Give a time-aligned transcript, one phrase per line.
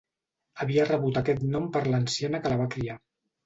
[0.65, 3.01] Havia rebut aquest nom per l'anciana que la va criar.